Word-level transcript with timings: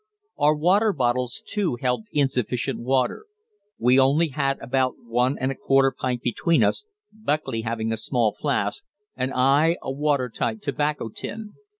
Our 0.39 0.55
water 0.55 0.93
bottles 0.93 1.43
too 1.45 1.77
held 1.79 2.07
insufficient 2.11 2.79
water: 2.79 3.27
we 3.77 3.99
only 3.99 4.29
had 4.29 4.57
about 4.59 4.95
one 5.05 5.37
and 5.37 5.51
a 5.51 5.55
quarter 5.55 5.93
pint 5.95 6.23
between 6.23 6.63
us, 6.63 6.85
Buckley 7.13 7.61
having 7.61 7.91
a 7.93 7.97
small 7.97 8.31
flask 8.41 8.83
and 9.15 9.31
I 9.31 9.77
a 9.83 9.91
watertight 9.91 10.63
tobacco 10.63 11.09
tin. 11.09 11.53